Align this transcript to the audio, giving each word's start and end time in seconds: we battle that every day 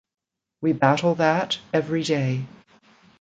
we 0.63 0.73
battle 0.73 1.13
that 1.13 1.59
every 1.73 2.01
day 2.01 2.47